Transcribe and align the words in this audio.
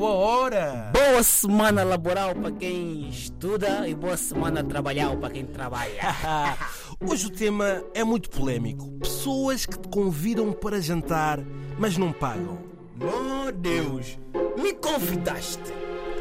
chegou 0.00 0.08
a 0.08 0.14
hora. 0.14 0.90
Boa 0.94 1.22
semana 1.22 1.84
laboral 1.84 2.34
para 2.34 2.50
quem 2.52 3.10
estuda 3.10 3.86
e 3.86 3.94
boa 3.94 4.16
semana 4.16 4.64
trabalhar 4.64 5.14
para 5.16 5.28
quem 5.28 5.44
trabalha. 5.44 6.00
Hoje 7.06 7.26
o 7.26 7.30
tema 7.30 7.84
é 7.92 8.02
muito 8.02 8.30
polémico. 8.30 8.90
Pessoas 8.92 9.66
que 9.66 9.78
te 9.78 9.88
convidam 9.88 10.52
para 10.52 10.80
jantar, 10.80 11.38
mas 11.78 11.98
não 11.98 12.12
pagam. 12.12 12.58
Meu 12.96 13.52
Deus, 13.52 14.18
me 14.56 14.72
convidaste. 14.72 15.74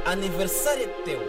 Aniversário 0.05 0.83
é 0.83 0.87
teu. 1.03 1.19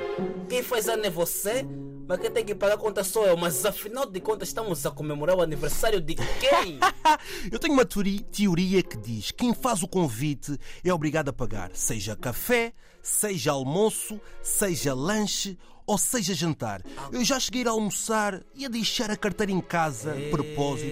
Quem 0.49 0.63
faz 0.63 0.89
ano 0.89 1.07
é 1.07 1.11
você, 1.11 1.65
mas 2.11 2.19
quem 2.21 2.29
tem 2.29 2.45
que 2.45 2.57
pagar 2.57 2.75
a 2.75 2.77
conta 2.77 3.05
sou 3.05 3.25
eu. 3.25 3.37
Mas 3.37 3.65
afinal 3.65 4.05
de 4.05 4.19
contas, 4.21 4.49
estamos 4.49 4.85
a 4.85 4.91
comemorar 4.91 5.37
o 5.37 5.43
aniversário 5.43 6.01
de 6.01 6.17
quem? 6.17 6.81
Eu 7.53 7.59
tenho 7.61 7.73
uma 7.73 7.85
teori- 7.85 8.19
teoria 8.33 8.83
que 8.83 8.97
diz 8.97 9.31
que 9.31 9.37
quem 9.39 9.55
faz 9.55 9.81
o 9.85 9.87
convite 9.87 10.59
é 10.83 10.93
obrigado 10.93 11.29
a 11.29 11.33
pagar, 11.33 11.71
seja 11.73 12.17
café, 12.17 12.73
seja 13.01 13.53
almoço, 13.53 14.21
seja 14.43 14.93
lanche 14.93 15.57
ou 15.87 15.97
seja 15.97 16.35
jantar. 16.35 16.83
Eu 17.13 17.25
já 17.25 17.39
cheguei 17.39 17.65
a 17.65 17.71
almoçar 17.71 18.43
e 18.57 18.67
a 18.67 18.69
deixar 18.69 19.09
a 19.13 19.17
carteira 19.17 19.53
em 19.53 19.61
casa, 19.61 20.13
de 20.13 20.31
propósito, 20.31 20.91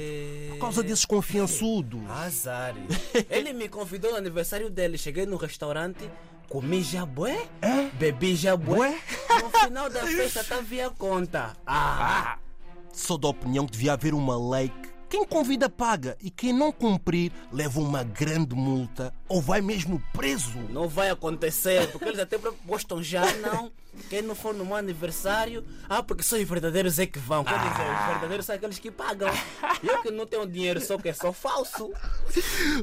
por 0.50 0.58
causa 0.60 0.84
desses 0.84 1.04
confiançudos. 1.04 2.00
Azar. 2.10 2.76
Ele 3.28 3.52
me 3.52 3.68
convidou 3.68 4.12
no 4.12 4.16
aniversário 4.18 4.70
dele. 4.70 4.96
Cheguei 4.96 5.26
no 5.26 5.36
restaurante, 5.36 6.08
comi 6.48 6.80
jabué, 6.82 7.48
bebi 7.94 8.34
jabué. 8.36 8.98
No 9.42 9.50
final 9.50 9.90
da 9.90 10.00
festa 10.06 10.44
tá 10.44 10.60
via 10.60 10.90
conta. 10.90 11.56
Ah, 11.66 12.38
Sou 12.92 13.18
da 13.18 13.28
opinião 13.28 13.66
que 13.66 13.72
devia 13.72 13.92
haver 13.92 14.14
uma 14.14 14.36
lei 14.50 14.68
que 14.68 14.88
quem 15.08 15.24
convida 15.24 15.70
paga 15.70 16.18
e 16.20 16.30
quem 16.30 16.52
não 16.52 16.70
cumprir 16.70 17.32
leva 17.50 17.80
uma 17.80 18.02
grande 18.02 18.54
multa 18.54 19.14
ou 19.26 19.40
vai 19.40 19.60
mesmo 19.62 20.02
preso. 20.12 20.58
não 20.68 20.86
vai 20.86 21.08
acontecer, 21.08 21.90
porque 21.90 22.06
eles 22.08 22.20
até 22.20 22.38
gostam 22.66 23.02
já, 23.02 23.24
não. 23.36 23.72
Quem 24.10 24.20
não 24.20 24.34
for 24.34 24.54
no 24.54 24.64
meu 24.66 24.76
aniversário, 24.76 25.64
ah, 25.88 26.02
porque 26.02 26.22
só 26.22 26.36
os 26.36 26.42
verdadeiros 26.42 26.98
é 26.98 27.06
que 27.06 27.18
vão. 27.18 27.42
Quer 27.42 27.58
dizer, 27.58 27.70
os 27.70 28.06
verdadeiros 28.06 28.46
são 28.46 28.54
aqueles 28.54 28.78
que 28.78 28.90
pagam. 28.90 29.30
Eu 29.82 30.02
que 30.02 30.10
não 30.10 30.26
tenho 30.26 30.46
dinheiro, 30.46 30.80
sou 30.80 30.98
que 30.98 31.12
sou 31.14 31.32
falso. 31.32 31.90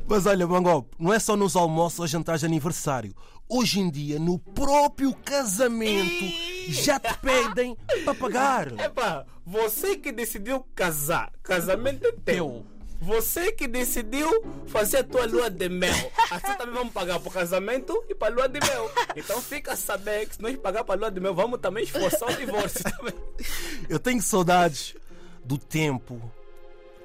Mas 0.08 0.26
olha, 0.26 0.48
Bangop, 0.48 0.88
não 1.00 1.14
é 1.14 1.20
só 1.20 1.36
nos 1.36 1.56
almoços 1.56 2.00
ou 2.00 2.08
jantares 2.08 2.42
de 2.42 2.46
aniversário. 2.46 3.16
Hoje 3.48 3.80
em 3.80 3.90
dia, 3.90 4.18
no 4.18 4.40
próprio 4.40 5.14
casamento, 5.14 6.26
já 6.70 7.00
te 7.00 7.16
pedem 7.20 7.78
para 8.04 8.16
pagar. 8.16 8.72
Epá, 8.80 9.26
você 9.46 9.96
que 9.96 10.12
decidiu 10.12 10.66
casar, 10.74 11.32
casamento 11.44 12.08
é 12.08 12.12
teu. 12.12 12.66
Você 13.00 13.52
que 13.52 13.68
decidiu 13.68 14.28
fazer 14.66 14.98
a 14.98 15.04
tua 15.04 15.26
lua 15.26 15.50
de 15.50 15.70
mel. 15.70 15.94
Assim 16.32 16.56
também 16.58 16.74
vamos 16.74 16.94
pagar 16.94 17.20
para 17.20 17.30
o 17.30 17.32
casamento 17.32 18.04
e 18.10 18.16
para 18.16 18.34
a 18.34 18.36
lua 18.36 18.50
de 18.50 18.60
mel. 18.60 18.92
Então 19.16 19.40
fica 19.42 19.74
a 19.74 19.76
saber 19.76 20.28
que 20.28 20.36
se 20.36 20.42
nós 20.42 20.56
pagar 20.58 20.84
para 20.84 20.96
a 20.96 20.98
lua 20.98 21.12
de 21.12 21.20
mel, 21.20 21.36
vamos 21.36 21.60
também 21.60 21.84
esforçar 21.84 22.32
o 22.32 22.36
divórcio 22.36 22.84
também. 22.84 23.14
Eu 23.88 24.00
tenho 24.00 24.22
saudades 24.22 24.96
do 25.44 25.58
tempo. 25.58 26.20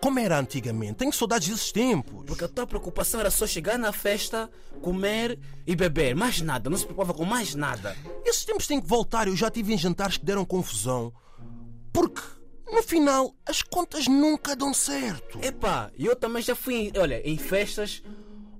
Como 0.00 0.18
era 0.18 0.38
antigamente? 0.38 0.94
Tenho 0.94 1.12
saudades 1.12 1.48
desses 1.48 1.70
tempos. 1.72 2.24
Porque 2.26 2.44
a 2.44 2.48
tua 2.48 2.66
preocupação 2.66 3.20
era 3.20 3.30
só 3.30 3.46
chegar 3.46 3.78
na 3.78 3.92
festa, 3.92 4.50
comer 4.80 5.38
e 5.66 5.76
beber. 5.76 6.14
Mais 6.16 6.40
nada, 6.40 6.70
não 6.70 6.76
se 6.78 6.84
preocupava 6.84 7.12
com 7.16 7.24
mais 7.24 7.54
nada. 7.54 7.94
Esses 8.24 8.44
tempos 8.44 8.66
têm 8.66 8.80
que 8.80 8.86
voltar. 8.86 9.28
Eu 9.28 9.36
já 9.36 9.50
tive 9.50 9.74
em 9.74 9.78
jantares 9.78 10.16
que 10.16 10.24
deram 10.24 10.44
confusão. 10.44 11.12
Porque, 11.92 12.22
no 12.72 12.82
final, 12.82 13.34
as 13.46 13.60
contas 13.62 14.06
nunca 14.08 14.56
dão 14.56 14.72
certo. 14.72 15.38
Epá, 15.42 15.90
eu 15.98 16.16
também 16.16 16.42
já 16.42 16.54
fui, 16.54 16.74
em- 16.74 16.92
olha, 16.98 17.20
em 17.28 17.36
festas 17.36 18.02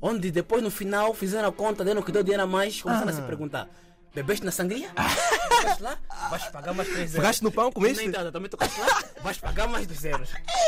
onde 0.03 0.31
depois 0.31 0.63
no 0.63 0.71
final 0.71 1.15
fizeram 1.15 1.49
a 1.49 1.53
conta, 1.53 1.85
deram 1.85 2.03
que 2.03 2.11
deu 2.13 2.23
dinheiro 2.23 2.43
a 2.43 2.47
mais, 2.47 2.83
começaram 2.83 3.09
a 3.11 3.13
se 3.13 3.23
perguntar. 3.23 3.69
Bebeste 4.13 4.45
na 4.45 4.51
sangria? 4.51 4.89
Tocaste 4.89 5.83
lá? 5.85 5.97
Vais 6.31 6.45
pagar 6.49 6.75
mais 6.75 6.89
3 6.89 6.99
euros. 7.01 7.15
Pegaste 7.15 7.45
no 7.45 7.53
pão, 7.53 7.71
comeste? 7.71 7.99
Nem 8.03 8.09
nada, 8.09 8.33
também 8.33 8.51
tocaste 8.51 8.81
lá? 8.81 9.05
Vais 9.23 9.39
pagar 9.39 9.69
mais 9.69 9.87
2 9.87 10.05
euros. 10.05 10.29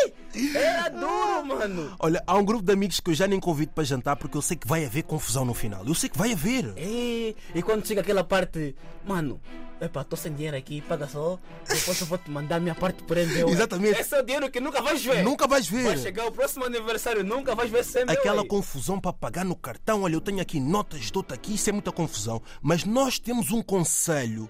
Era 0.55 0.89
duro, 0.89 1.45
mano. 1.47 1.95
Olha, 1.99 2.23
há 2.27 2.37
um 2.37 2.45
grupo 2.45 2.65
de 2.65 2.73
amigos 2.73 3.01
que 3.01 3.11
eu 3.11 3.15
já 3.15 3.27
nem 3.27 3.39
convido 3.39 3.73
para 3.73 3.85
jantar 3.85 4.17
porque 4.17 4.37
eu 4.37 4.43
sei 4.43 4.57
que 4.57 4.67
vai 4.67 4.85
haver 4.85 5.03
confusão 5.03 5.45
no 5.45 5.53
final. 5.55 5.85
Eu 5.87 5.95
sei 5.95 6.09
que 6.09 6.17
vai 6.19 6.33
haver. 6.33 6.73
E, 6.77 7.37
e 7.55 7.63
quando 7.63 7.87
chega 7.87 8.01
aquela 8.01 8.25
parte, 8.25 8.75
mano, 9.07 9.41
epá, 9.81 10.03
tô 10.05 10.17
sem 10.17 10.33
dinheiro 10.33 10.57
aqui, 10.57 10.81
paga 10.81 11.07
só, 11.07 11.39
depois 11.69 12.01
eu 12.01 12.07
vou 12.07 12.17
te 12.17 12.31
mandar 12.31 12.57
a 12.57 12.61
minha 12.61 12.75
parte 12.75 13.03
por 13.03 13.19
endeu. 13.19 13.49
Exatamente. 13.49 14.01
Esse 14.01 14.15
é 14.15 14.21
o 14.21 14.23
dinheiro 14.25 14.51
que 14.51 14.61
nunca 14.61 14.81
vais 14.81 15.05
ver. 15.05 15.23
Nunca 15.23 15.47
vais 15.47 15.69
Vai 15.69 15.83
ver. 15.83 15.99
chegar 15.99 16.27
o 16.27 16.33
próximo 16.33 16.65
aniversário, 16.65 17.23
nunca 17.23 17.55
vais 17.55 17.71
ver 17.71 17.85
sem 17.85 18.05
meu 18.07 18.15
Aquela 18.15 18.41
aí. 18.43 18.49
confusão 18.49 18.99
para 18.99 19.13
pagar 19.13 19.45
no 19.45 19.55
cartão. 19.55 20.03
Olha, 20.03 20.15
eu 20.15 20.21
tenho 20.21 20.41
aqui 20.41 20.59
notas, 20.59 21.11
dou-te 21.11 21.35
aqui, 21.35 21.55
isso 21.57 21.69
é 21.69 21.73
muita 21.73 21.93
confusão. 21.93 22.41
Mas 22.63 22.85
nós 22.85 23.19
temos 23.19 23.51
um 23.51 23.61
conselho 23.63 24.49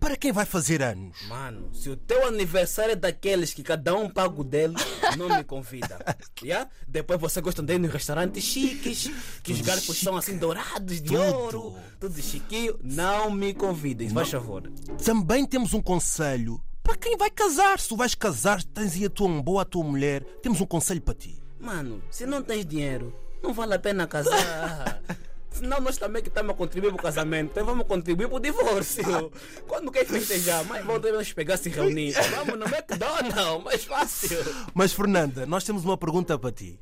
para 0.00 0.16
quem 0.16 0.32
vai 0.32 0.46
fazer 0.46 0.82
anos. 0.82 1.16
Mano, 1.28 1.72
se 1.74 1.90
o 1.90 1.96
teu 1.96 2.26
aniversário 2.26 2.92
é 2.92 2.96
daqueles 2.96 3.52
que 3.52 3.62
cada 3.62 3.94
um 3.94 4.08
paga 4.08 4.40
o 4.40 4.42
dele, 4.42 4.74
não 5.16 5.28
me 5.28 5.44
convida. 5.44 5.98
yeah? 6.42 6.68
Depois 6.88 7.20
você 7.20 7.40
gosta 7.40 7.62
de 7.62 7.74
ir 7.74 7.78
nos 7.78 7.92
restaurantes 7.92 8.42
chiques, 8.42 9.10
que 9.42 9.52
os 9.52 9.60
garfos 9.60 9.98
são 9.98 10.16
assim 10.16 10.38
dourados 10.38 11.00
de 11.00 11.08
Tudo. 11.08 11.20
ouro, 11.20 11.76
tudo 12.00 12.20
chiquinho. 12.20 12.78
Não 12.82 13.30
me 13.30 13.52
convidem, 13.52 14.08
faz 14.08 14.30
favor. 14.30 14.72
Também 15.04 15.44
temos 15.44 15.74
um 15.74 15.82
conselho 15.82 16.60
para 16.82 16.96
quem 16.96 17.16
vai 17.16 17.30
casar. 17.30 17.78
Se 17.78 17.88
tu 17.88 17.96
vais 17.96 18.14
casar, 18.14 18.62
tens 18.64 18.94
aí 18.94 19.04
a 19.04 19.10
tua 19.10 19.28
boa, 19.42 19.62
a 19.62 19.66
tua 19.66 19.84
mulher. 19.84 20.24
Temos 20.42 20.60
um 20.60 20.66
conselho 20.66 21.02
para 21.02 21.14
ti. 21.14 21.40
Mano, 21.60 22.02
se 22.10 22.24
não 22.24 22.42
tens 22.42 22.64
dinheiro, 22.64 23.14
não 23.42 23.52
vale 23.52 23.74
a 23.74 23.78
pena 23.78 24.06
casar. 24.06 25.02
Senão 25.60 25.78
nós 25.80 25.98
também 25.98 26.22
que 26.22 26.28
estamos 26.28 26.52
a 26.52 26.54
contribuir 26.54 26.90
para 26.90 27.00
o 27.00 27.02
casamento, 27.02 27.50
então 27.50 27.66
vamos 27.66 27.86
contribuir 27.86 28.28
para 28.28 28.36
o 28.36 28.40
divórcio. 28.40 29.30
Quando 29.68 29.90
quer 29.92 30.06
festejar, 30.06 30.64
mais 30.64 30.84
vamos 30.84 31.32
pegar 31.34 31.56
se 31.58 31.68
reunir. 31.68 32.14
Vamos 32.34 32.58
no 32.58 32.64
McDonald's, 32.66 33.62
mais 33.64 33.84
fácil. 33.84 34.38
Mas, 34.72 34.92
Fernanda, 34.92 35.44
nós 35.44 35.64
temos 35.64 35.84
uma 35.84 35.98
pergunta 35.98 36.38
para 36.38 36.50
ti. 36.50 36.78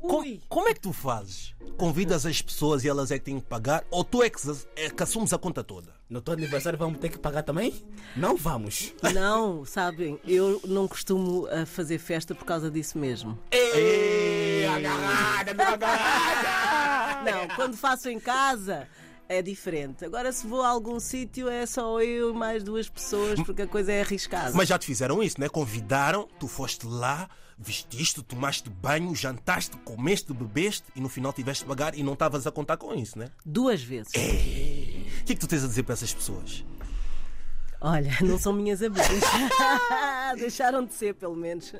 Co- 0.00 0.20
Ui. 0.20 0.40
como 0.48 0.66
é 0.68 0.74
que 0.74 0.80
tu 0.80 0.92
fazes? 0.92 1.54
Convidas 1.76 2.24
as 2.26 2.40
pessoas 2.42 2.82
e 2.84 2.88
elas 2.88 3.10
é 3.10 3.18
que 3.18 3.24
têm 3.26 3.38
que 3.38 3.46
pagar? 3.46 3.84
Ou 3.90 4.02
tu 4.02 4.22
é 4.22 4.30
que, 4.30 4.38
é 4.76 4.90
que 4.90 5.02
assumes 5.02 5.32
a 5.32 5.38
conta 5.38 5.62
toda? 5.62 5.92
No 6.08 6.20
teu 6.20 6.34
aniversário 6.34 6.78
vamos 6.78 6.98
ter 6.98 7.08
que 7.10 7.18
pagar 7.18 7.42
também? 7.42 7.72
Não 8.16 8.36
vamos. 8.36 8.92
Não, 9.14 9.64
sabem, 9.64 10.18
eu 10.26 10.60
não 10.66 10.88
costumo 10.88 11.46
ah, 11.50 11.64
fazer 11.64 11.98
festa 11.98 12.34
por 12.34 12.44
causa 12.44 12.70
disso 12.70 12.98
mesmo. 12.98 13.38
Ei, 13.50 13.62
agarrada, 14.76 15.54
meu 15.54 15.66
agarrada. 15.66 17.30
Não, 17.30 17.48
quando 17.56 17.76
faço 17.76 18.08
em 18.08 18.18
casa 18.18 18.88
é 19.28 19.40
diferente. 19.40 20.04
Agora, 20.04 20.30
se 20.32 20.46
vou 20.46 20.62
a 20.62 20.68
algum 20.68 21.00
sítio, 21.00 21.48
é 21.48 21.64
só 21.64 22.00
eu 22.00 22.30
e 22.30 22.32
mais 22.34 22.62
duas 22.62 22.88
pessoas, 22.88 23.40
porque 23.42 23.62
a 23.62 23.66
coisa 23.66 23.92
é 23.92 24.02
arriscada. 24.02 24.52
Mas 24.54 24.68
já 24.68 24.78
te 24.78 24.86
fizeram 24.86 25.22
isso, 25.22 25.40
né? 25.40 25.48
Convidaram, 25.48 26.28
tu 26.38 26.46
foste 26.46 26.86
lá, 26.86 27.28
vestiste, 27.58 28.22
tomaste 28.22 28.68
banho, 28.68 29.14
jantaste, 29.14 29.76
comeste, 29.78 30.32
bebeste 30.32 30.84
e 30.94 31.00
no 31.00 31.08
final 31.08 31.32
tiveste 31.32 31.64
de 31.64 31.68
pagar 31.68 31.94
e 31.96 32.02
não 32.02 32.12
estavas 32.12 32.46
a 32.46 32.50
contar 32.50 32.76
com 32.76 32.94
isso, 32.94 33.18
né? 33.18 33.30
Duas 33.44 33.82
vezes. 33.82 34.12
O 34.12 35.24
que 35.24 35.32
é 35.32 35.34
que 35.34 35.40
tu 35.40 35.46
tens 35.46 35.64
a 35.64 35.68
dizer 35.68 35.82
para 35.84 35.94
essas 35.94 36.12
pessoas? 36.12 36.64
Olha, 37.80 38.16
não 38.20 38.38
são 38.38 38.52
minhas 38.52 38.82
amigas. 38.82 39.08
Deixaram 40.38 40.84
de 40.84 40.94
ser, 40.94 41.14
pelo 41.14 41.34
menos. 41.34 41.72